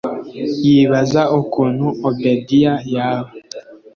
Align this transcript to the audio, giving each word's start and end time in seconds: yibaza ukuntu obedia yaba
yibaza 0.65 1.21
ukuntu 1.39 1.85
obedia 2.09 2.73
yaba 2.93 3.31